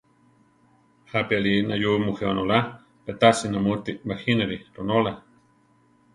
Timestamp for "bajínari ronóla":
4.07-5.13